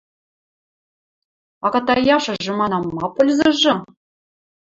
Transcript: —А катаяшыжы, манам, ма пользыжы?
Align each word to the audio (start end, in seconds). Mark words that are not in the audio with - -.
—А 1.65 1.67
катаяшыжы, 1.75 2.51
манам, 2.61 2.83
ма 2.95 3.07
пользыжы? 3.15 3.73